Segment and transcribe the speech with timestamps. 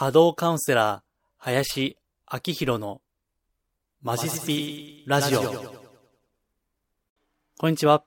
[0.00, 1.02] 波動カウンセラー、
[1.36, 1.98] 林
[2.32, 3.02] 明宏の
[4.00, 5.42] マジスピラジオ。
[7.58, 8.02] こんにちは。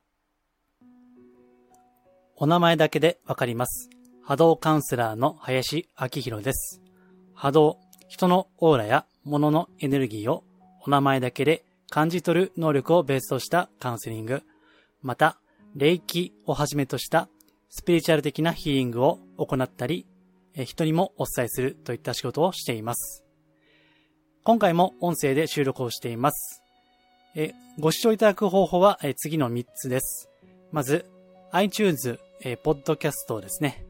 [2.35, 3.91] お名前だけでわかります。
[4.23, 6.81] 波動カウンセラーの林明宏です。
[7.35, 10.43] 波動、人のオーラや物のエネルギーを
[10.87, 14.41] お名前だけで感じ取る能力をベースとしたカウンセリング、
[15.03, 15.37] また、
[15.75, 17.29] 霊気をはじめとした
[17.69, 20.07] スピリチュアル的なヒーリングを行ったり、
[20.55, 23.23] 人にもお伝えするといった仕事をしています。
[24.43, 26.61] 今回も音声で収録をしています。
[27.35, 30.29] えご視聴いただく方法はえ次の3つです。
[30.71, 31.05] まず、
[31.51, 33.85] iTunes、えポッドキャストですね。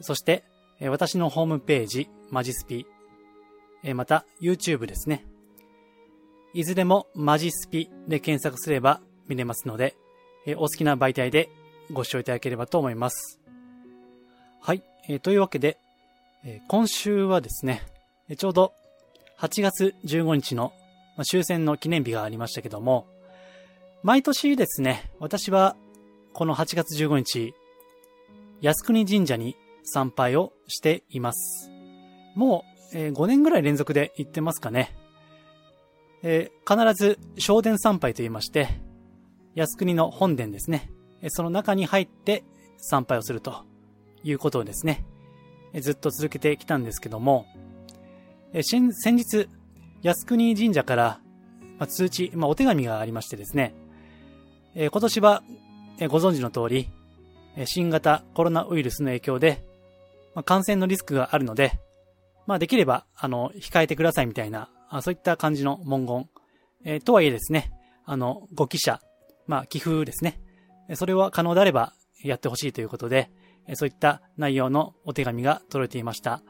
[0.00, 0.44] そして、
[0.80, 2.86] 私のホームページ、マジスピ、
[3.82, 5.24] えまた YouTube ですね。
[6.52, 9.94] いずれもマジスピで検索すれば見れますので、
[10.46, 11.48] えお好きな媒体で
[11.92, 13.40] ご視聴いただければと思います。
[14.60, 14.89] はい。
[15.08, 15.78] えーというわけで、
[16.44, 17.82] えー今週はですね、
[18.28, 18.72] えーちょうど
[19.38, 20.72] 8月15日の、
[21.16, 23.06] まあ終戦の記念日がありましたけども、
[24.02, 25.76] 毎年ですね、私は
[26.32, 27.54] この8月15日、
[28.62, 31.70] 靖国神社に参拝をしています。
[32.34, 34.94] もう、えー5年ぐらい連続で行ってますかね。
[36.22, 38.68] えー必ず正殿参拝と言いまして、
[39.56, 40.90] 靖国の本殿ですね。
[41.28, 42.44] その中に入って
[42.78, 43.64] 参拝をすると
[44.24, 45.04] いうことをですね、
[45.74, 47.46] ずっと続けてきたんですけども、
[48.62, 49.48] 先日、
[50.02, 51.20] 靖国神社から、
[51.78, 53.74] まあ、通知、まあ、お手紙がありましてですね、
[54.74, 55.42] え今年は、
[55.98, 56.90] えご存知の通り、
[57.56, 59.64] え新型コロナウイルスの影響で、
[60.34, 61.80] まあ、感染のリスクがあるので、
[62.46, 66.28] まあ、できれば、あの、控えてくださいみたいな、あそういった感じの文言。
[66.84, 67.72] えとはいえですね、
[68.04, 69.00] あの、ご記者、
[69.46, 70.40] まあ、寄付ですね。
[70.94, 73.30] それは可能であればやってほしいということで、
[73.74, 76.42] そういった内容のお手紙が届いていました。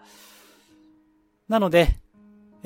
[1.48, 2.00] なので、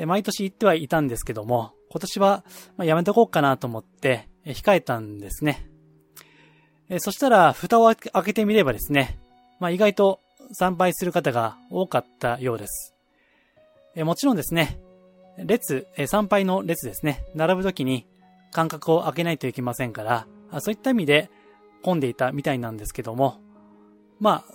[0.06, 2.44] 毎年行ってはいたんですけども、今年は、
[2.78, 5.70] やめとこうかなと思って、控えたんですね。
[6.98, 9.19] そしたら、蓋を開けてみればですね、
[9.60, 10.20] まあ、意外と
[10.53, 12.94] 参拝する方が多かったようです。
[13.97, 14.81] もちろんですね、
[15.38, 18.06] 列、参拝の列ですね、並ぶときに
[18.53, 20.26] 間隔を空けないといけませんから、
[20.60, 21.31] そういった意味で
[21.82, 23.41] 混んでいたみたいなんですけども、
[24.24, 24.54] まあ、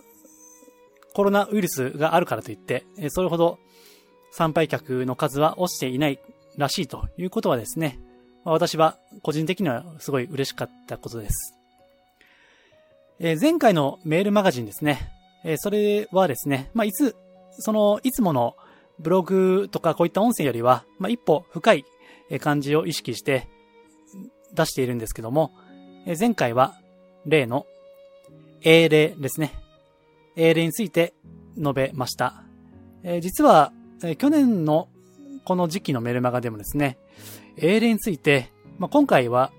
[1.14, 3.60] コロナウイルスがあるからといって、えそれほど
[4.32, 6.20] 参拝客の数は落ちていない
[6.58, 8.00] らしいということはですね、
[8.46, 11.54] ま私は個人的にはすごい嬉しかったことです。
[13.20, 15.12] え前回のメールマガジンですね、
[15.44, 17.16] えそれはですね、まあ、いつ、
[17.52, 18.56] その、いつもの
[18.98, 21.86] ブログとかこういった音声よりは、まあ、一歩深い
[22.40, 23.48] 感じを意識して
[24.56, 25.52] 出しているんですけども、
[26.08, 26.74] え前回は
[27.28, 27.68] 例の
[28.62, 29.59] 英霊ですね。
[30.36, 31.14] 英霊について
[31.58, 32.44] 述べました。
[33.04, 33.72] え実は、
[34.04, 34.90] え去年の
[35.46, 36.98] この時期のメルマガでもですね、
[37.58, 39.52] 英霊について、まあ、今回は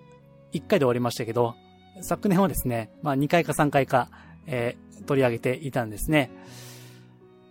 [0.52, 1.54] 1回で終わりましたけど、
[2.00, 4.10] 昨年はですね、まあ、2回か3回か、
[4.46, 6.30] えー取り上げていたんですね。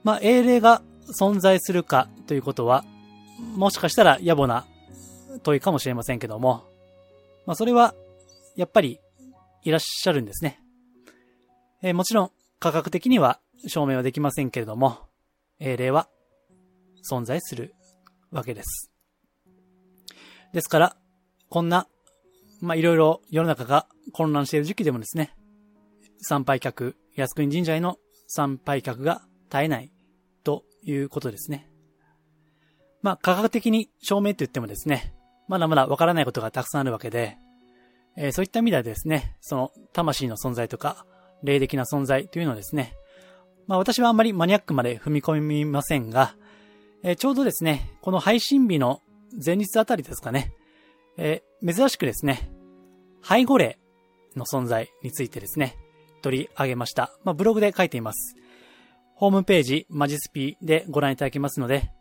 [0.03, 0.81] まあ、英霊が
[1.19, 2.86] 存在するかということは、
[3.56, 4.66] もしかしたら野暮な
[5.44, 6.63] 問いかもしれませんけども、
[7.46, 7.96] まあ、それは、
[8.56, 9.00] やっぱり、
[9.63, 10.62] いらっしゃるんですね。
[11.81, 14.97] えーもちろん、科学的には証明はできませんけれども、
[15.59, 16.09] 英霊は
[17.09, 17.73] 存在する
[18.31, 18.91] わけです。
[20.53, 20.97] ですから、
[21.49, 21.87] こんな、
[22.61, 25.33] まあ、いろいろ世の中が混乱している時期でもですね、
[26.21, 27.97] 参拝客、靖国神社への
[28.27, 29.91] 参拝客が絶えない
[30.43, 31.69] ということですね。
[33.01, 35.13] まあ、科学的に証明と言ってもですね、
[35.47, 37.37] まだまだわからないことがたくさんあるわけで、
[38.17, 41.05] えーそういった意味ではですね、その魂の存在とか、
[41.44, 42.94] 霊的な存在というのはですね、
[43.67, 46.35] まあ私はあんまりマニアックまで踏み込みませんが、
[47.03, 49.01] えーちょうどですね、この配信日の
[49.45, 50.53] 前日あたりですかね、
[51.17, 52.50] えー珍しくですね、
[53.22, 53.77] 背後霊
[54.35, 55.75] の存在についてですね、
[56.22, 57.11] 取り上げました。
[57.23, 58.35] まあブログで書いています。
[59.16, 61.91] ホームページ、マジスピでご覧いただけますので、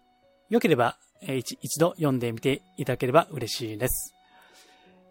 [0.49, 4.15] よければ、えー一度読んでみていただければ嬉しいです。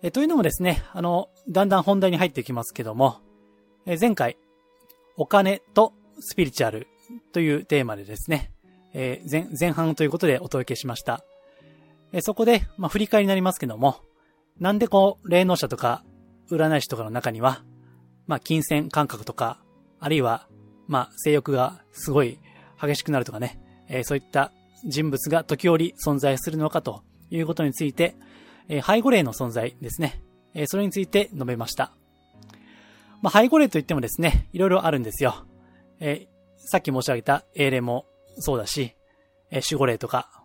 [0.01, 3.21] えーというのもですね、あの、だんだん本題に入っていきますけども、
[3.95, 4.36] 前回、
[5.16, 6.88] お金とスピリチュアル
[7.31, 8.51] というテーマでですね、
[8.94, 11.24] え前前半ということでお届けしました。
[12.12, 14.01] えそこで、まあ、振り返りになりますけども、
[14.60, 16.04] なんでこう、霊能者とか、
[16.51, 17.63] 占い師とかの中には、
[18.25, 19.62] まあ、金銭感覚とか、
[20.01, 20.50] あるいは、
[20.88, 22.39] まあ、性欲がすごい
[22.81, 24.51] 激しくなるとかね、えーそういった
[24.86, 28.16] 人物が時折存在するのかということについて、
[28.68, 30.22] えー背後霊の存在ですね。
[30.54, 31.96] えーそれについて述べました。
[33.21, 35.45] まあ、背後霊といってもですね、いろいろあるんですよ。
[35.99, 36.37] えー
[36.69, 38.05] さっき申し上げた英霊も
[38.39, 38.93] そうだし、
[39.51, 40.43] え守護霊とか、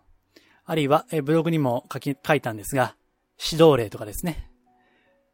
[0.63, 2.95] あるいは、えブログにも書き、書いたんですが、
[3.37, 4.49] 指導霊とかですね。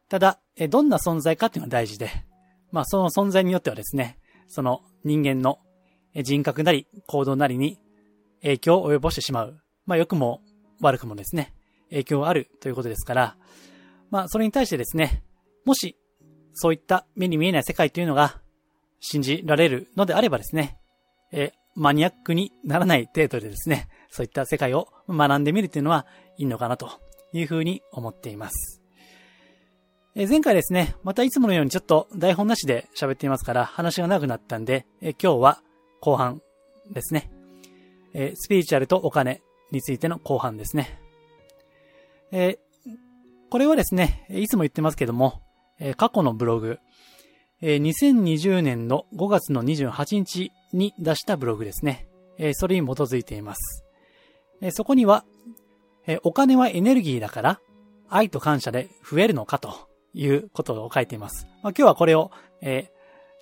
[0.08, 2.10] ただ、えどんな存在かっていうのが大事で、
[2.72, 5.60] まあその存在によってはですね、その人間の
[6.16, 7.78] 人格なり行動なりに
[8.42, 9.60] 影響を及ぼしてしまう。
[9.86, 10.42] まあ良くも
[10.80, 11.54] 悪くもですね、
[11.90, 13.36] 影響があるということですから、
[14.10, 15.22] まあそれに対してですね、
[15.64, 15.96] もし
[16.60, 18.38] そういった目に見えない世界というのが
[19.00, 20.76] 信じられるのであればですね、
[21.32, 26.04] えマニアックにならない程度でですね、そういった世界を学んでみるというのは
[26.36, 26.90] いいのかなと
[27.32, 28.82] いうふうに思っています。
[30.14, 35.62] え前回ですね、またいつものようにちょっと台本なしで喋っていますから話が長くなったんで、え今日は
[36.02, 36.42] 後半
[36.90, 37.30] ですね。
[38.12, 39.40] えスピリチュアルとお金
[39.70, 41.00] についての後半ですね。
[42.32, 42.58] え
[43.48, 45.40] これはですね、いつも言ってますけども、
[45.80, 46.78] え過去のブログ、
[47.62, 52.06] え2020年の5月の28日に出したブログですね。
[52.38, 53.84] えそれに基づいています。
[54.60, 55.24] えそこには、
[56.06, 57.60] えお金はエネルギーだから、
[58.08, 61.46] 愛と感謝で増えるのかということを書いています。
[61.62, 62.30] ま、今日はこれを、
[62.60, 62.90] え、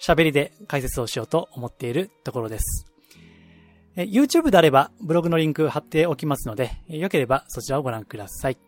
[0.01, 2.87] 喋りで解説をしようと思っているところです。
[3.97, 8.59] え YouTube であればブログのリンク貼っておきますので、えよければそちらをご覧ください。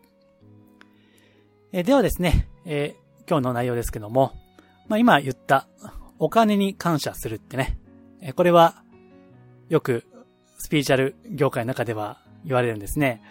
[1.71, 2.49] えではですね、
[3.31, 4.33] 今日の内容ですけども、
[4.89, 5.65] まあ、今言った
[6.19, 7.77] お金に感謝するってね、
[8.19, 8.83] えこれは
[9.69, 10.03] よく
[10.57, 13.21] スピーチャル業界の中では言われるんですね。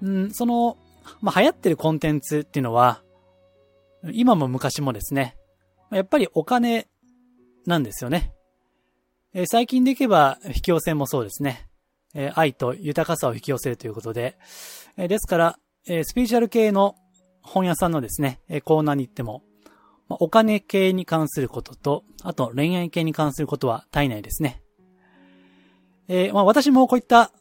[0.00, 0.76] うん、その、
[1.20, 3.02] まあ、流行ってるコンテンツっていうのは、
[4.12, 5.34] 今も昔もですね、
[5.90, 6.86] やっぱりお金
[7.66, 8.32] なんですよね。
[9.34, 11.66] え、最近でいけば引き寄せもそうですね。
[12.14, 14.38] え、愛と豊かさを引き寄せるということで、
[14.96, 15.58] え、ですから、
[15.88, 16.94] えスピーチャル系の
[17.42, 19.42] 本屋さんのですね、えコーナーに行っても、
[20.08, 24.62] まお金系に関することと、あと恋愛系に関することは体内ですね。
[26.08, 27.32] えまあ、私もこういった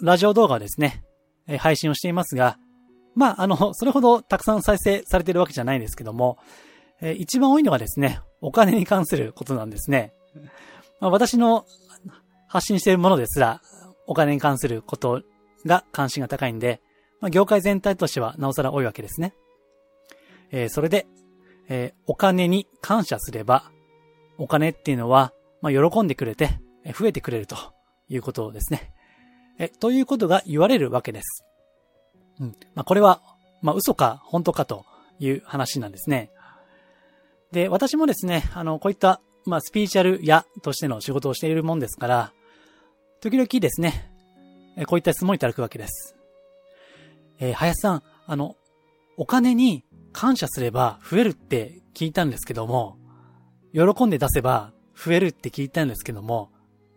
[0.00, 1.04] ラジオ動画をですね、
[1.46, 2.58] え配信をしていますが、
[3.14, 6.38] まあ、あの、それほどたくさん再生されてるわけじゃないですけども、
[7.00, 10.12] えー、一番多いのがですね、お金に関することなんですね。
[11.00, 11.66] まあ、私の
[12.48, 13.60] 発信しているものですら、
[14.06, 15.22] お金に関すること
[15.66, 16.80] が関心が高いんで、
[17.22, 19.32] まあ、業界全体としてはなおさら多いわけですね。
[20.50, 21.06] えー、それで、
[21.68, 23.70] えー、お金に感謝すれば、
[24.38, 25.32] お金っていうのは、
[25.62, 26.60] まあ、喜んでくれて、
[26.98, 27.56] 増えてくれると
[28.08, 28.92] いうことですね。
[29.60, 31.44] え、ということが言われるわけです。
[32.40, 32.56] うん。
[32.74, 33.22] まあ、これは、
[33.62, 34.84] まあ、嘘か本当かと
[35.20, 36.30] いう話なんですね。
[37.52, 42.32] で、私もですね、あの、こういった、まあ、スピーチャル屋としての仕事をしているもんですから、
[43.20, 44.10] 時々ですね、
[44.86, 46.16] こういった質問いただくわけです。
[47.38, 48.56] えー、林さん、あの、
[49.16, 52.96] お金に感謝すれば増えるって聞いたんですけども、
[53.72, 56.50] 喜んで出せば増えるって聞いたんですけども、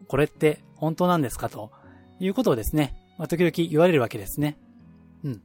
[0.08, 1.72] これって本当なんですかと
[2.20, 4.58] いうことをですね、まあ、時々言われるわけですね。
[5.24, 5.42] うん。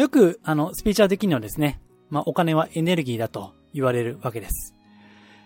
[0.00, 1.80] よく、あの、スピーチャー的にはですね、
[2.10, 4.74] まあ、お金はエネルギーだと言われるわけです。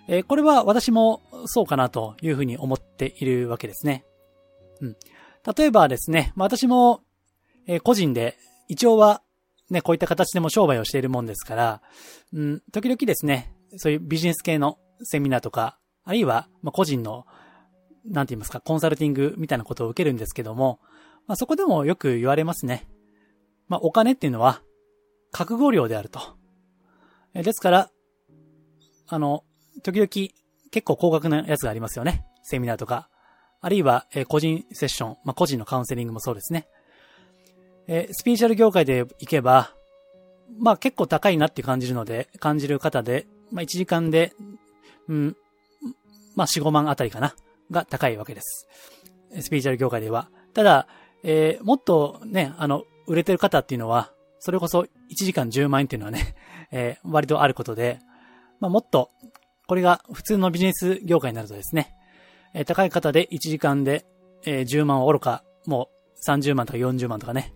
[0.06, 4.04] えー、これは私もそうかなというふうに思っているわけですね。
[4.80, 4.96] うん。
[5.56, 7.02] 例えばですね、まあ、私も、
[7.68, 8.36] え、個人で、
[8.66, 9.22] 一応は、
[9.70, 11.82] ね、こういった形でも商売をしているもんですから、
[12.32, 17.26] うん、時々ですね、そういうビジネス系のセミナーとか、あるいは、ま、個人の、
[18.06, 20.80] なんて言いますか、コンサルティングみたいなことを受けるんですけども、
[21.26, 22.88] まあ、そこでもよく言われますね。
[23.68, 24.62] まあ、お金っていうのは、
[25.30, 26.20] 覚悟量であると。
[27.34, 27.90] えですから、
[29.08, 29.44] あの、
[29.82, 30.08] 時々
[30.70, 32.24] 結構高額なやつがありますよね。
[32.42, 33.10] セミナーとか。
[33.60, 36.66] あるいは、え個人セッション、まあ、個人のカウンセリングもそうですね。
[37.88, 39.74] えスピーチャル業界で行けば、
[40.58, 44.32] まあ結構高いなって感じるので、感じる方で、まあ1時間で、
[45.08, 45.36] うん、
[46.36, 47.34] まあ4、5万あたりかな、
[47.70, 48.68] が高いわけです。
[49.40, 50.28] スピーチャル業界では。
[50.54, 50.86] ただ、
[51.22, 56.36] えー、もっとね、あの、売れてる方っていうのは、それこそ1時間10万円っていうのはね、
[56.70, 58.00] えー、割とあることで、
[58.60, 59.10] まあ、もっと、
[59.66, 61.94] これが普通のビジネス業界になるとですね、
[62.54, 64.06] えー、高い方で1時間で、
[64.44, 67.54] えー、10万おろか、もう30万とか40万とかね、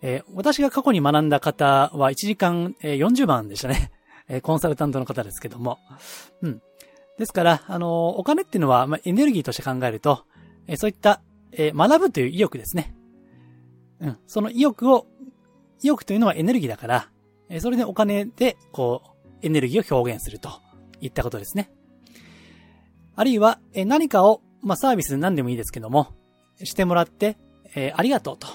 [0.00, 3.90] えー、私が過去に学んだ方は1時間、えー、40万でしたね。
[4.28, 5.78] え、コンサルタントの方ですけども。
[6.42, 6.62] うん。
[7.18, 10.24] ですから、あの、お金っていうのは、まあ、エネルギーとして考えると、
[10.66, 12.94] え、そういった、え、学ぶという意欲ですね。
[14.00, 14.18] うん。
[14.26, 15.06] その意欲を、
[15.82, 17.08] 意欲というのはエネルギーだから、
[17.48, 20.50] えそれでお金で、こう、エネルギーを表現すると
[21.00, 21.70] いったことですね。
[23.16, 26.08] あるいは、え何かを、まあ、サービス何でもいいですけども、
[26.62, 27.38] してもらって、
[27.74, 28.48] えありがとうと、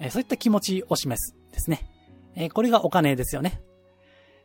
[0.00, 1.88] えそういった気持ちを示すですね。
[2.34, 3.62] えこれがお金ですよね。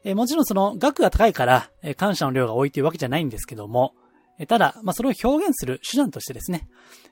[0.04, 3.94] えもちろんその額が高いから、え感謝の量が多いというわけじゃないんですけども、
[4.40, 6.68] えただ、まあ、それを表現する手段としてですね、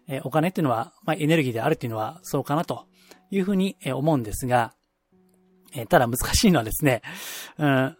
[0.07, 2.87] えお金っていうのは、まあ、エネルギーであるっていうのはそうかなと
[3.29, 4.73] いうふうに思うんですが、
[5.75, 7.01] えただ難しいのはですね、
[7.59, 7.97] うん、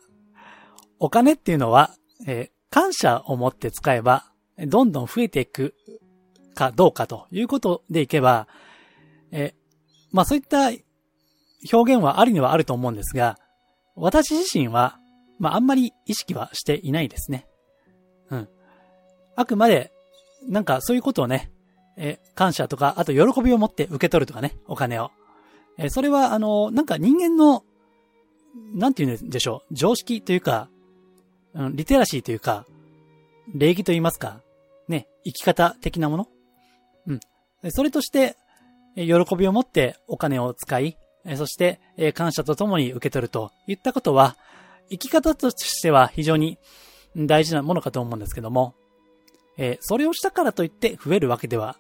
[1.00, 1.92] お金っていうのは、
[2.26, 5.76] え感謝を持って使えば、どんどん増えていく
[6.56, 8.48] かどうかということでいけば、
[9.32, 9.54] え
[10.12, 10.70] まあそういった
[11.72, 13.38] 表現はありにはあると思うんですが、
[13.96, 14.98] 私自身は、
[15.40, 17.48] まああんまり意識はしていないですね。
[18.30, 18.48] うん。
[19.36, 19.92] あくまで、
[20.48, 21.52] なんかそういうことをね、
[21.98, 25.12] え感謝とか、あと喜びを持って受け取るとかね、お金を。
[25.78, 27.64] えそれは、あの、なんか人間の、
[28.74, 30.70] なんて言うんでしょう、常識というか、
[31.54, 32.66] うん、リテラシーというか、
[33.54, 34.42] 礼儀と言いますか、
[34.88, 36.28] ね、生き方的なもの
[37.08, 37.72] うん。
[37.72, 38.38] それとして、
[38.96, 40.98] 喜びを持ってお金を使い、
[41.36, 41.80] そして、
[42.14, 44.38] 感謝とともに受け取るといったことは、
[44.90, 46.58] 生き方としては非常に
[47.16, 48.74] 大事なものかと思うんですけども、
[49.82, 51.78] それをしたからといって増えるわけでは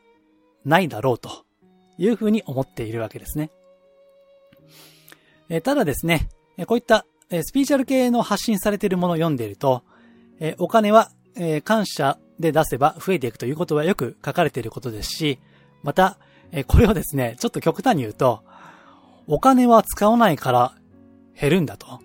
[0.65, 1.45] ないだろうと
[1.97, 3.49] いうふうに思っているわけですね。
[5.63, 6.29] ただですね、
[6.67, 9.83] こういったスピーチャル系の発信されているものを読んでいると、
[10.57, 11.11] お金は
[11.63, 15.39] 感謝で出せば増えていくということはよく書かれていることですし、
[15.81, 16.19] また、
[16.51, 18.43] えこれをですね、ちょっと極端に言うと、
[19.27, 20.75] お金は使わないから
[21.39, 21.99] 減るんだと。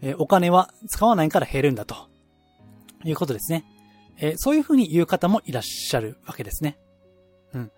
[0.00, 2.08] えお金は使わないから減るんだと。
[3.04, 3.64] いうことですね。
[4.18, 6.78] えそういうふうに言う方もいらっしゃるわけですね。
[7.52, 7.70] うん。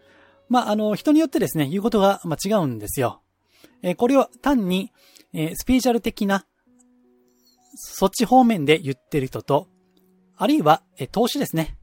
[0.49, 3.23] まあ、あの、人によってですね、言うことが、ま違うんですよ。
[3.83, 4.93] えこれを単に、
[5.33, 6.47] えスピーチャル的な、
[7.75, 9.69] そっち方面で言ってる人と、
[10.37, 11.76] あるいは、え投資ですね。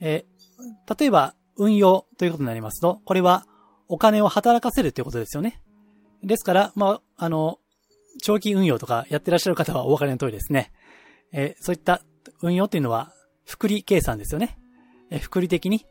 [0.00, 0.26] え
[0.98, 3.46] 例えば、運用ということになりますと、これは
[3.88, 5.60] お金を働かせるということですよね。
[6.22, 7.58] ですから、まあ、あの、
[8.22, 10.72] 長期運用とかやってらっしゃる方はお分かりの通りですね。
[11.32, 12.02] えー、そういった
[12.42, 13.12] 運用っていうのは、
[13.44, 14.58] 複利計算ですよね。
[15.10, 15.84] えー、複利的に、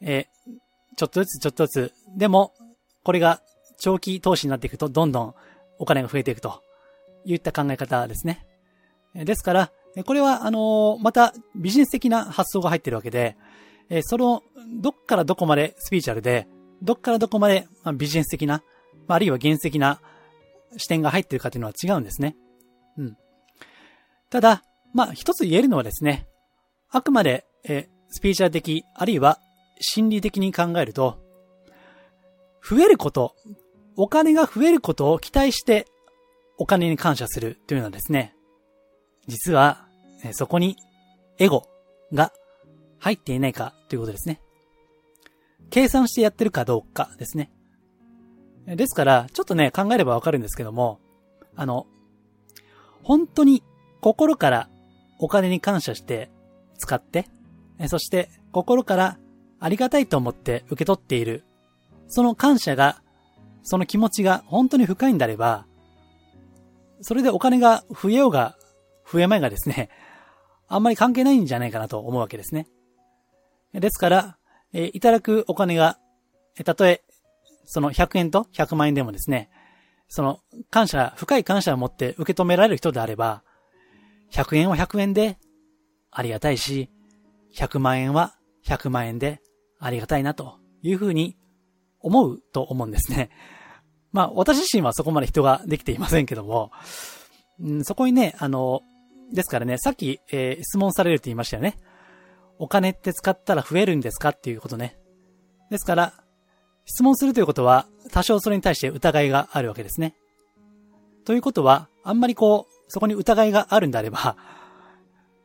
[0.00, 0.52] えー、
[0.96, 2.52] ちょっとずつちょっとずつ、でも、
[3.04, 3.40] これが
[3.78, 5.34] 長期投資になっていくと、どんどん
[5.78, 6.62] お金が増えていくと、
[7.24, 8.46] いった考え方ですね。
[9.14, 9.72] ですから、
[10.04, 13.36] これは、あのまたビジネス的な発想が入ってるわけで、
[13.88, 14.42] えその、
[14.80, 16.48] どっからどこまでスピーチャルで、
[16.82, 18.62] どっからどこまで、まビジネス的な、
[19.06, 20.00] まあ、るいは原始的な
[20.76, 22.36] 視点が入ってるかというのは違うんですね。
[22.98, 23.16] うん。
[24.30, 26.26] ただ、まあ、一つ言えるのはですね、
[26.90, 29.38] あくまで、えスピーチャル的、あるいは
[29.80, 31.18] 心理的に考えると、
[32.62, 33.34] 増えること、
[33.96, 35.86] お金が増えることを期待して
[36.58, 38.34] お金に感謝するというのはですね、
[39.26, 39.86] 実は、
[40.32, 40.76] そこに
[41.38, 41.68] エゴ
[42.12, 42.32] が
[43.06, 44.40] 入っていないかということですね。
[45.70, 47.52] 計算してやってるかどうかですね。
[48.66, 50.98] ですから、ちょっとね、考えればわかるんですけども、
[51.54, 51.86] あの、
[53.04, 53.62] 本当に
[54.00, 54.68] 心から
[55.20, 56.32] お金に感謝して
[56.78, 57.28] 使って、
[57.86, 59.18] そして心から
[59.60, 61.44] ありがたいと思って受け取っている、
[62.08, 63.00] その感謝が、
[63.62, 65.64] その気持ちが本当に深いんであれば、
[67.02, 68.56] それでお金が増えようが
[69.08, 69.90] 増えまいがですね、
[70.66, 72.66] あんまり関係ないんじゃないかなと思うわけですね。
[73.80, 74.38] ですから、
[74.72, 75.98] えいただくお金が、
[76.58, 77.02] えたとえ、
[77.64, 79.50] その100円と100万円でもですね、
[80.08, 80.40] その
[80.70, 83.42] 感謝、深い感謝を持って受け止められる人であれば、
[84.32, 85.38] 100円は100円で
[86.10, 86.90] ありがたいし、
[87.54, 89.40] 100万円は100万円で
[89.78, 91.36] ありがたいなというふうに
[92.00, 93.30] 思うと思うんですね。
[94.12, 96.70] まあ私自身はそこまで人ができていませんけども、
[97.60, 98.82] うん、そこにね、あの、
[99.32, 101.76] ですからね、さっき、えー、質問されるって言いましたよね。
[102.58, 104.98] お金って使ったら増えるんですかっていうことね。
[105.70, 106.12] ですから、
[106.84, 110.14] 質問するということは、多少それに対して疑いがあるわけですね。
[111.24, 114.36] ということは、あんまりこう、そこに疑いがあるんであれば、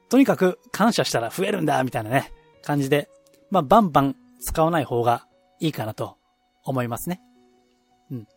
[0.09, 3.09] とにかく感謝したら増えるんだみたいなね、感じで、
[3.49, 5.25] まあ、バンバン使わない方が
[5.59, 6.17] いいかなと
[6.63, 7.21] 思いますね。
[8.11, 8.27] うん。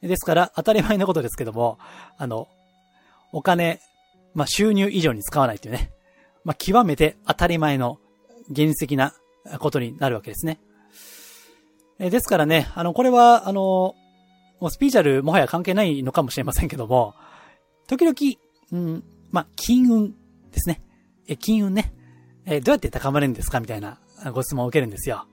[0.00, 1.78] ですから、当たり前のことですけども、
[2.16, 2.48] あの、
[3.32, 3.80] お金、
[4.32, 5.90] まあ、収入以上に使わないというね、
[6.44, 7.98] まあ、極めて当たり前の
[8.50, 9.14] 現実的な
[9.58, 10.60] ことになるわけですね。
[11.98, 13.94] えですからね、あの、これは、あの、
[14.60, 17.14] もうスピーチャルもはや関係ないのかもしれませんけども、
[17.86, 18.14] 時々、
[18.72, 20.10] うん、まあ、金運
[20.50, 20.82] ですね。
[21.28, 21.92] え、金運ね。
[22.46, 23.98] え、どうやって高まれるんですかみたいな
[24.32, 25.26] ご質問を受けるんですよ。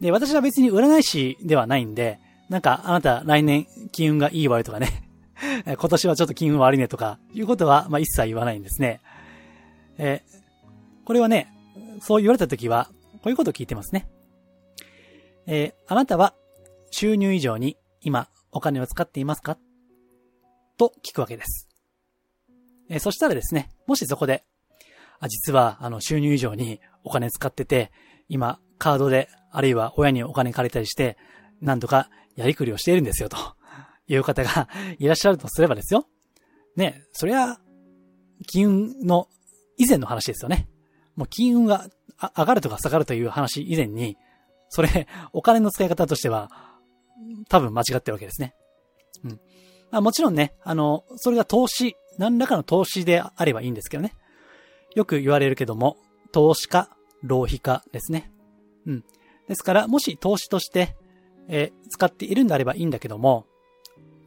[0.00, 5.08] で、私は別に占い師ではないんで、なんか、あなた来年金運がいいわよとかね。
[5.66, 9.00] 今年はちょっと金運悪いねとか、いうことは、まあ、一切言わないんですね。
[9.98, 10.22] え
[11.04, 11.53] これはね、
[12.00, 14.08] そう言われたときは、こういうことを聞いてますね。
[15.46, 16.34] えー、あなたは
[16.90, 19.58] 収入以上に今お金を使っていますか？
[20.78, 21.68] と聞くわけです。
[22.88, 24.44] えー、そしたらですね、もしそこで、
[25.20, 27.92] あ、実は、あの、収入以上にお金使ってて、
[28.28, 31.16] 今、カードで、あるいは親にお金借りたりして、
[31.60, 33.36] なんとかやりくりをしているんですよ、と
[34.08, 36.06] いう方がいらっしゃるとすればですよ。
[36.76, 37.58] ね、そりゃ、
[38.46, 39.28] 金運の
[39.76, 40.68] 以前の話ですよね。
[41.16, 41.88] もう金運が
[42.36, 44.16] 上がるとか下がるという話以前に、
[44.68, 46.50] それ、 お金の使い方としては、
[47.48, 48.54] 多分間違ってるわけですね。
[49.24, 49.30] うん。
[49.90, 54.14] まあ、もちろんね、あの、それが投資、何らかの投資であればいいんですけどね。
[54.94, 55.96] よく言われるけども、
[56.32, 58.32] 投資か、浪費かですね。
[58.86, 59.04] うん。
[59.48, 60.96] ですから、もし投資として、
[61.48, 63.46] えー、使っているんであればいいんだけども、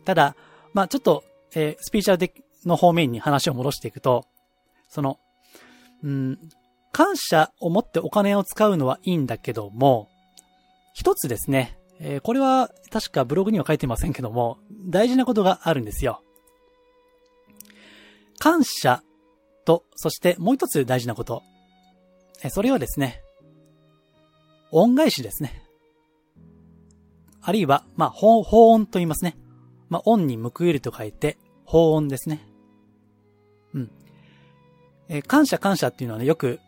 [0.05, 0.35] ただ、
[0.73, 1.23] まあちょっと、
[1.55, 2.31] えー、スピーチャル
[2.65, 4.25] の方面に話を戻していくと、
[4.89, 5.19] その、
[6.03, 6.39] うん、
[6.97, 10.09] 感謝を持ってお金を使うのはいいんだけども、
[10.95, 16.23] 一つですね、えー、これは確かブログには書いてませんけども、大事なことがあるんですよ。
[18.39, 19.03] 感謝
[19.63, 21.43] と、そしてもう一つ大事なこと。
[22.41, 23.21] えそれはですね、
[24.71, 25.61] 恩返しですね。
[27.43, 29.37] あるいは、まあ、法、法恩と言いますね。
[29.89, 32.41] まあ、恩に報いると書いて、法恩ですね。
[33.75, 33.91] うん。
[35.09, 36.59] えー、感謝感謝っていうのはね、よく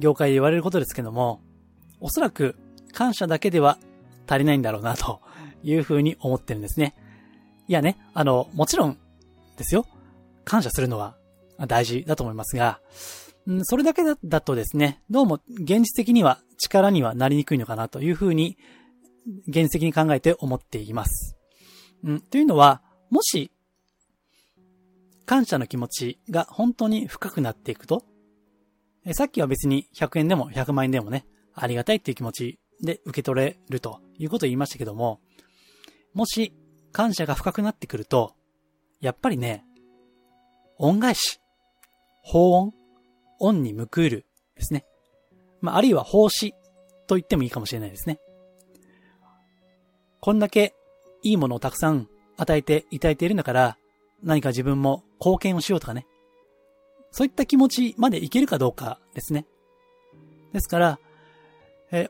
[0.00, 1.40] 業界で言われることですけども、
[2.00, 2.56] おそらく
[2.92, 3.78] 感謝だけでは
[4.26, 5.20] 足りないんだろうな、と
[5.62, 6.94] いうふうに思ってるんですね。
[7.68, 8.98] いやね、あの、もちろん
[9.56, 9.86] ですよ。
[10.44, 11.16] 感謝するのは
[11.68, 12.80] 大事だと思いますが、
[13.62, 18.58] それだけだとですね、どうも現実的には力にはなりにくいのかなというふうに、
[19.46, 21.36] 現実的に考えて思っています。
[22.04, 23.52] うん、というのは、もし、
[25.26, 28.04] 感謝の気持ちが本当に深くなっていくと、
[29.04, 35.20] えさっきは別に100円でも100万円でもね、ありがたいっていう気持ちで受け取れるということを言いましたけども、
[36.12, 36.52] もし
[36.92, 38.34] 感謝が深くなってくると、
[39.00, 39.64] やっぱりね、
[40.78, 41.40] 恩返し、
[42.22, 42.72] 法恩、
[43.38, 44.26] 恩に報いる
[44.56, 44.84] ですね。
[45.60, 46.54] まあ、あるいは奉仕
[47.06, 48.18] と言ってもいいかもしれないですね。
[50.20, 50.74] こんだけ
[51.22, 53.76] いいものをたくさん与えていただいているんだから、
[54.22, 56.06] 何か自分も貢献をしようとかね。
[57.10, 59.46] そういった気持ちまでいけるかどうかですね。
[60.52, 60.98] ですから、
[61.92, 62.08] え、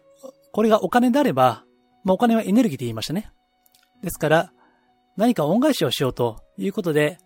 [0.52, 1.64] これがお金であれば、
[2.04, 3.30] まあ、お金はエネルギーで言いましたね。
[4.02, 4.52] ですから、
[5.16, 7.18] 何か恩返しをしようということで、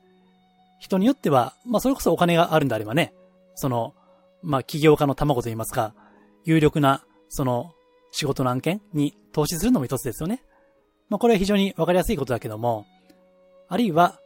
[0.79, 3.15] 人によっては、まあ、それこそお金があるんであればね、
[3.55, 3.95] その、
[4.43, 5.95] まあ、起業家の卵と言いますか、
[6.45, 7.73] 有力な、その、
[8.11, 10.43] 仕事の案件に投資するのも一つですよね。
[11.09, 12.87] まあ、これは非常にわかりやすいことだけども、
[13.69, 14.21] あるいは、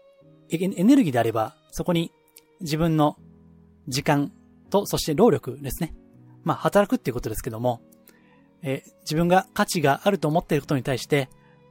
[0.51, 2.11] エネルギーであれば、そこに
[2.61, 3.17] 自分の
[3.89, 4.33] 時間
[4.71, 5.95] と、そして労力ですね。
[6.45, 7.81] まあ、働くっていうことですけども、
[8.63, 11.29] えー、自分が価値があると思っていることに対して、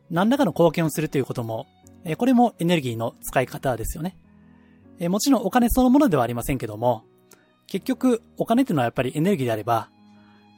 [0.09, 1.67] 何らかの貢献をするということも、
[2.03, 4.17] えー、これもエネルギーの使い方ですよね。
[4.99, 7.03] えー、もちろんお金そのものではありませんけども、
[7.67, 9.89] 結局、お金っていうのはやっぱりエネルギーであれば、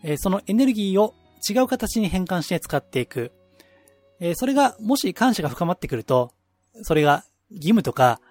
[0.03, 1.15] えそのエネルギーを
[1.47, 3.31] 違う形に変換して使っていく。
[4.19, 6.33] えそれが、もし感謝が深まってくると、
[6.83, 8.21] それが義務とか、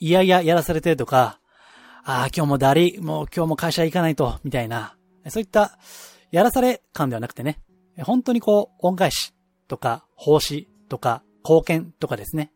[0.00, 1.38] いやいややらされてるとか、
[2.06, 4.94] ああ、今日もだり、もう今日も会社行かないと、みたいな、
[5.28, 5.78] そういった、
[6.30, 7.60] やらされ感ではなくてね、
[8.02, 9.32] 本当にこう、恩返し
[9.68, 12.52] とか、奉仕とか、貢献とかですね。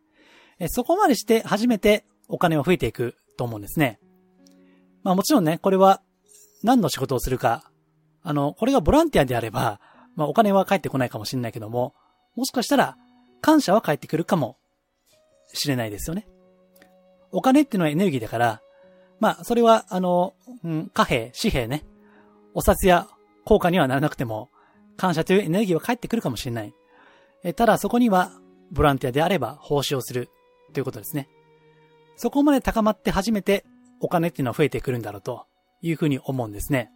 [0.69, 4.01] そこまでして初めてお金を増えていくと思うんですね。
[5.03, 6.03] まあもちろんね、これは
[6.63, 7.71] 何の仕事をするか、
[8.23, 9.81] あの、これがボランティアであれば、
[10.17, 11.95] まあお金は返ってこないかもしれないけども、
[12.35, 12.97] もしかしたら
[13.41, 14.57] 感謝は返ってくるかも
[15.53, 16.27] しれないですよね。
[17.31, 18.63] お金っていうのはエネルギーだから、
[19.21, 21.85] まあ、それは、あの、うん、貨幣、紙幣ね。
[22.55, 23.09] お札や
[23.45, 24.51] 効果にはならなくても、
[24.97, 26.75] 感謝というエネルギーは返ってくるかもしれない。
[27.45, 28.33] えただ、そこには、
[28.71, 30.29] ボランティアであれば、奉仕をする、
[30.73, 31.29] ということですね。
[32.17, 33.65] そこまで高まって初めて、
[34.01, 35.47] お金っていうのは増えてくるんだろうと
[35.83, 36.91] いうふうに思うんですね。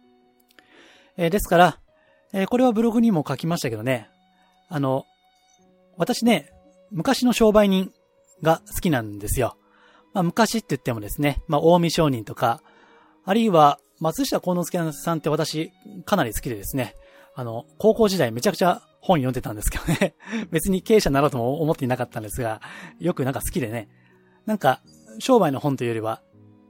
[1.17, 1.79] え、ですから、
[2.33, 4.09] え、これはブログにも書きましたけどね、
[4.69, 5.05] あの、
[5.97, 6.51] 私ね、
[6.91, 7.91] 昔の商売人
[8.41, 9.57] が好きなんですよ。
[10.13, 12.61] まあ、昔って言ってもですね、まあ、大見商人とか、
[13.25, 15.71] あるいは、松下幸之助さんって私、
[16.05, 16.95] かなり好きでですね、
[17.35, 20.15] あの、高校時代めちゃくちゃ本読んでたんですけどね、
[20.51, 22.61] 別に経営者になろうとも思っていなかったんですが、
[22.99, 23.89] よくなんか好きでね、
[24.45, 24.81] なんか、
[25.19, 26.21] 商売の本というよりは、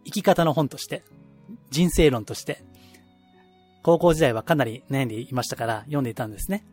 [0.05, 1.03] 生き方の本として、
[1.69, 2.63] 人生論として、
[3.83, 6.65] 高校時代はかなり悩んでいましたから読んでいたんですね。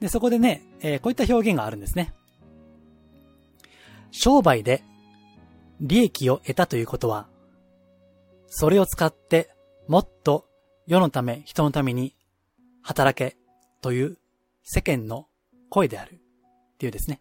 [0.00, 2.14] で、そこでね、えー、こういった表現があるんですね。
[4.10, 4.84] 商売で
[5.82, 7.28] 利益を得たということは、
[8.46, 9.50] それを使って
[9.88, 10.46] もっと
[10.86, 12.14] 世のため、人のために
[12.82, 13.36] 働け
[13.80, 14.18] という
[14.62, 15.26] 世間の
[15.68, 16.18] 声であるっ
[16.78, 17.20] ていうですね。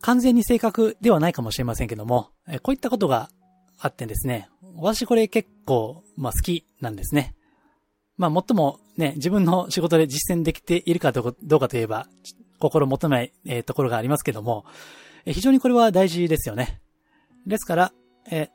[0.00, 2.30] 完全に正確ではないかもしれませんけども、
[2.62, 3.30] こういったことが
[3.78, 7.34] あってですね、私これ結構、まあ好きなんですね。
[8.16, 12.06] まあもっともね、自分の仕事で実践できているかどうかといえば、
[12.58, 14.64] 心求めない、え、ところがありますけども、
[15.26, 16.80] え、非常にこれは大事ですよね。
[17.46, 17.92] ですから、
[18.30, 18.48] え、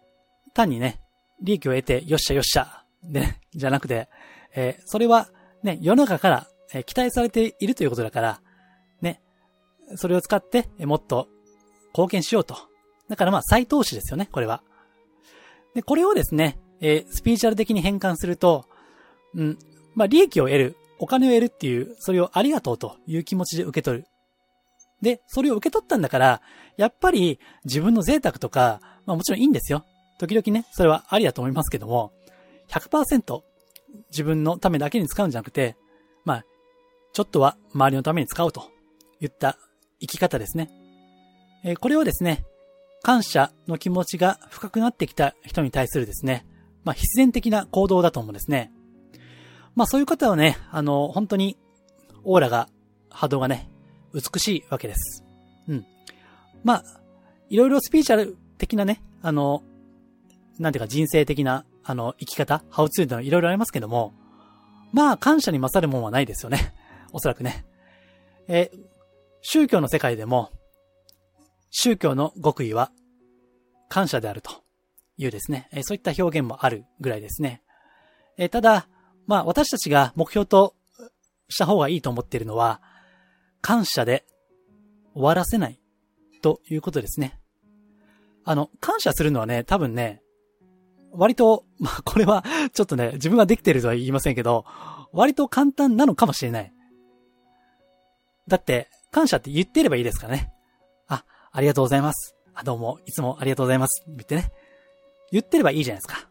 [0.54, 1.02] 単にね、
[1.42, 4.10] 利益を得て、よっしゃよっしゃ、で、じゃなくて、
[4.56, 5.30] え、それは
[5.64, 8.42] ね、世の中から、え期待されているということだから、
[9.02, 9.22] ね、
[9.96, 11.28] それを使って、えもっと
[11.90, 12.56] 貢献しようと。
[13.10, 14.64] だからまあ再投資ですよね、これは。
[15.76, 18.66] で、これをですね、え、スピーチュアル的に変換すると、
[19.36, 19.60] うん、
[19.94, 24.08] まあ利益を得る、お金を得るっていう、それをありがとうという気持ちで受け取る。
[25.02, 26.42] で、それを受け取ったんだから、
[26.78, 29.86] やっぱり自分の贅沢とか、まあもちろんいいんですよ。
[30.20, 32.14] 時々ね、それはありだと思いますけども、
[32.70, 33.42] 100%
[34.12, 35.76] 自分のためだけに使うんじゃなくて、
[36.26, 36.46] まあ、
[37.14, 38.70] ちょっとは周りのために使うと
[39.20, 39.58] 言った
[40.00, 40.70] 生き方ですね。
[41.64, 42.46] えー、これをですね、
[43.04, 46.46] 感謝の気持ちが深くなってきた人に対するですね、
[46.84, 48.72] まあ必然的な行動だと思うんですね。
[49.76, 51.58] まあそういう方はね、あの、本当に
[52.24, 52.70] オーラが、
[53.10, 53.70] 波動がね、
[54.14, 55.24] 美しいわけです。
[55.68, 55.86] うん。
[56.64, 56.84] まあ、
[57.50, 59.64] いろいろスピーチャル的なね、あの、
[60.60, 64.14] なんていうか人生的な、あの、生き方、ハウツーってのいろいろありますけども、
[64.94, 66.74] まあ、感謝に勝るもんはないですよね。
[67.14, 67.66] おそらくね。
[68.48, 68.72] え
[69.42, 70.52] 宗教の世界でも、
[71.72, 72.92] 宗教の極意は、
[73.90, 74.64] 感謝であると
[75.18, 77.64] いうですね、えそういった表現もあるぐらいですね。
[78.38, 78.88] えただ、
[79.28, 80.76] まあ、私たちが目標と
[81.50, 82.82] した方がいいと思っているのは、
[83.62, 84.26] 感謝で
[85.14, 85.80] 終わらせない
[86.42, 87.40] ということですね。
[88.44, 90.22] あの、感謝するのはね、多分ね、
[91.12, 92.44] 割と、まあ、これは、
[92.74, 94.66] ちょっとね、自分ができてるとは言いませんけど、
[95.12, 96.74] 割と簡単なのかもしれない。
[98.48, 100.52] だって、感謝って言ってればいいですからね。
[101.08, 102.36] あ、ありがとうございます。
[102.54, 104.04] あ、どうも、いつもありがとうございます。
[104.08, 104.52] 言ってね。
[105.32, 106.30] 言ってればいいじゃないですか。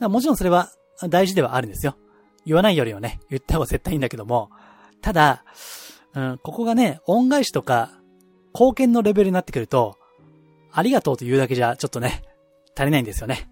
[0.00, 0.70] かもちろんそれは
[1.08, 1.96] 大事ではあるんですよ。
[2.44, 4.50] 言わないよりはね、言った方が絶対いいんだけども、
[5.00, 5.44] ただ、
[6.14, 7.90] うん、ここがね、恩返しとか、
[8.54, 9.98] 貢献のレベルになってくると、
[10.72, 12.22] ありがとうと言うだけじゃちょっとね、
[12.76, 13.50] 足りないんですよね。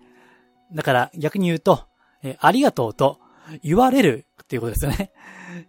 [0.72, 1.84] だから逆に言うと、
[2.22, 3.18] えありがとうと
[3.62, 5.12] 言われるっていうことですよね。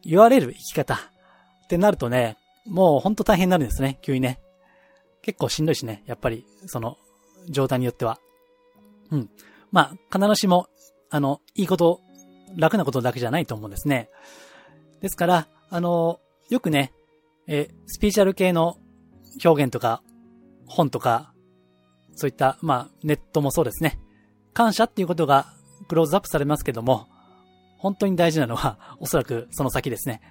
[0.04, 4.40] 言われる生き方ってなるとね、もうほんと大変になるんですね、急にね。
[5.22, 6.98] 結構しんどいしね、やっぱり、その、
[7.50, 8.20] 状態によっては。
[9.12, 9.30] うん。
[9.72, 10.68] まあ、必ずしも、
[11.10, 12.02] あの、いいこと、
[12.58, 14.10] 楽なことだけじゃないと思うんですね。
[15.02, 16.20] ですから、あの、
[16.52, 16.94] よくね、
[17.48, 18.78] えスピーチャル系の
[19.44, 20.04] 表現とか、
[20.68, 21.34] 本とか、
[22.14, 24.00] そういった、まあ、ネットもそうですね。
[24.54, 25.54] 感謝っていうことが
[25.88, 27.08] クローズアップされますけども、
[27.78, 30.22] 本当に大事なのは、 おそらくその先ですね。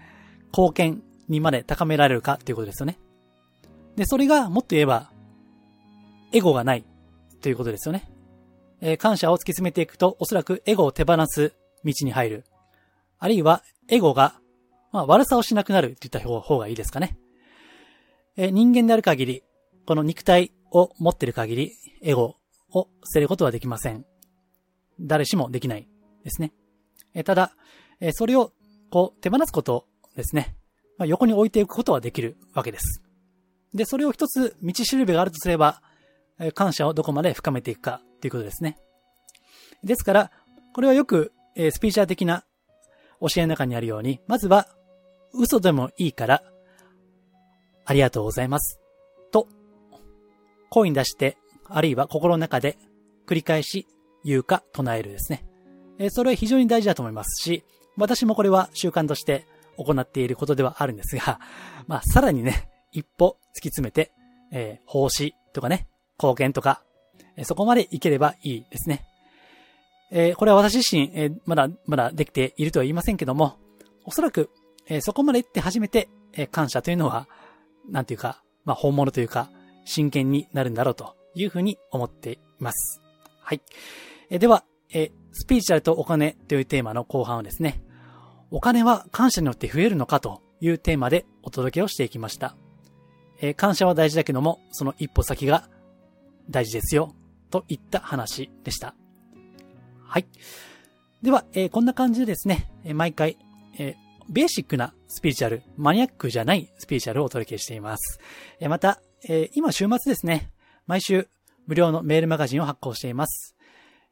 [0.52, 2.98] 貢献にまで高められるかっていうことですよね。
[3.96, 5.11] で、それがもっと言えば、
[6.33, 6.85] エゴがない
[7.40, 8.11] ということですよね。
[8.83, 11.54] えー、感謝を突き詰めていくと、おそらくエゴを手放す
[11.85, 12.44] 道に入る。
[13.18, 14.39] あるいは、エゴが、
[14.92, 17.16] まあ、悪さをしなくなるって言った方がいいですかね。
[18.37, 19.42] え、人間である限り、
[19.87, 21.72] この肉体を持ってる限り、
[22.03, 22.37] エゴ
[22.72, 24.05] を捨てることはできません。
[25.00, 25.88] 誰しもできない
[26.24, 26.53] ですね。
[27.14, 27.53] えただ、
[28.00, 28.53] えそれを
[28.90, 30.57] こう手放すことですね。
[30.98, 33.03] まあ、横に置いていくことはできるわけです。
[33.74, 35.83] で、それを一つ道しるべがあるとすれば、
[36.38, 38.79] え感謝をどこまで深めていくかということですね。
[39.85, 40.33] ですから、
[40.74, 42.44] これはよく、えスピーチャー的な
[43.20, 44.68] 教えの中にあるように、まずは
[45.32, 46.42] 嘘でもいいから、
[47.84, 48.80] ありがとうございます。
[49.32, 49.48] と、
[50.68, 52.78] 声に出して、あるいは心の中で
[53.26, 53.86] 繰り返し
[54.24, 55.44] 言うか唱えるですね。
[55.98, 57.64] えそれは非常に大事だと思いますし、
[57.96, 61.40] 私もこれは習慣として行っていることではあるんですが、
[61.86, 64.10] まあ、さらにね、一歩突き詰めて、
[64.52, 65.86] えー、奉仕とかね、
[66.18, 66.82] 貢献とか、
[67.36, 69.06] え、そこまでいければいいですね。
[70.10, 73.58] えー、これは私自身、えまだ、まだできているとは言いませんけども、
[74.04, 74.50] おそらく、
[74.90, 77.29] えそこまで行って初めて、え感謝というのは、
[77.88, 79.48] なんていうか、まあ、本物というか、
[79.85, 83.00] 真剣になるんだろうというふうに思っています。
[83.40, 83.62] はい。
[84.29, 87.81] えでは、えスピーチャルとお金というテーマの後半はですね、
[88.50, 92.57] お金は感謝によって増えるのかというテーマでお届けをしていきました。
[93.40, 95.68] え感謝は大事だけども、その一歩先が
[96.50, 97.14] 大事ですよ、
[97.50, 98.94] といった話でした。
[100.05, 100.26] はい。
[101.22, 103.38] では、え、こんな感じでですね、え、毎回、
[103.79, 103.94] え、
[104.30, 108.20] ベーシックなスピーチャル、マニアックじゃないスピーチャルをお届けしています。
[108.60, 110.52] えまた、え今週末ですね、
[110.86, 111.28] 毎週
[111.66, 113.56] 無料のメールマガジンを発行しています。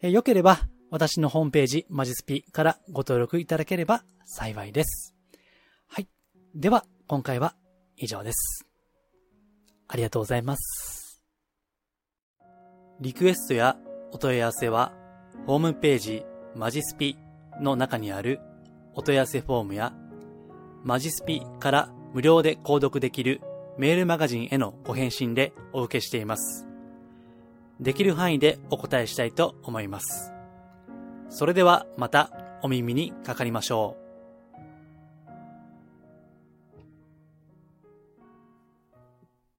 [0.02, 0.58] えよければ、
[0.90, 5.14] 私のホームページ、マジスピからご登録いただければ幸いです。
[5.86, 6.08] はい。
[6.54, 7.54] では、今回は
[7.96, 8.66] 以上です。
[9.86, 11.22] ありがとうございます。
[13.00, 13.76] リクエストや
[14.10, 14.92] お問い合わせは、
[15.46, 16.24] ホームページ
[16.56, 17.16] マジスピ
[17.60, 18.40] の中にある
[18.94, 19.92] お問い合わせフォームや、
[20.88, 23.42] マジスピから無料で購読できる
[23.76, 26.66] メールマガジンへのご返信でお受けしています。
[27.78, 30.32] できる範囲でお答えしたいと思います。
[31.28, 32.30] それではまた
[32.62, 34.07] お耳にかかりましょう。